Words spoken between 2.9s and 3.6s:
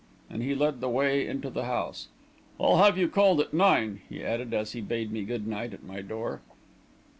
you called at